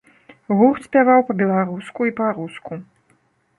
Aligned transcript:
Гурт 0.61 0.87
спяваў 0.87 1.21
па-беларуску 1.27 1.99
і 2.11 2.17
па-руску. 2.23 2.83